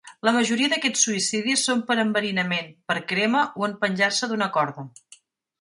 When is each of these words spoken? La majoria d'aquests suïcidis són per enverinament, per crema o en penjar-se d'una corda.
La 0.27 0.31
majoria 0.35 0.69
d'aquests 0.71 1.03
suïcidis 1.07 1.65
són 1.69 1.83
per 1.91 1.99
enverinament, 2.05 2.73
per 2.93 2.97
crema 3.13 3.47
o 3.61 3.69
en 3.71 3.79
penjar-se 3.85 4.31
d'una 4.33 4.53
corda. 4.57 4.89